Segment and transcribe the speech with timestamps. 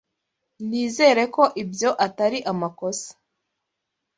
[0.69, 3.09] Nizere ko ibyo atari amakosa.